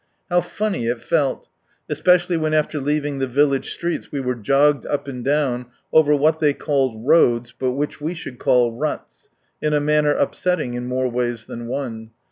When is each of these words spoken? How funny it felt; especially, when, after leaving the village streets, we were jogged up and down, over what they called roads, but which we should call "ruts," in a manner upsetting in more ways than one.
How 0.31 0.41
funny 0.41 0.87
it 0.87 0.99
felt; 0.99 1.47
especially, 1.87 2.35
when, 2.35 2.55
after 2.55 2.79
leaving 2.81 3.19
the 3.19 3.27
village 3.27 3.71
streets, 3.71 4.11
we 4.11 4.19
were 4.19 4.33
jogged 4.33 4.83
up 4.87 5.07
and 5.07 5.23
down, 5.23 5.67
over 5.93 6.15
what 6.15 6.39
they 6.39 6.55
called 6.55 7.07
roads, 7.07 7.53
but 7.53 7.73
which 7.73 8.01
we 8.01 8.15
should 8.15 8.39
call 8.39 8.71
"ruts," 8.71 9.29
in 9.61 9.75
a 9.75 9.79
manner 9.79 10.15
upsetting 10.15 10.73
in 10.73 10.87
more 10.87 11.07
ways 11.07 11.45
than 11.45 11.67
one. 11.67 12.09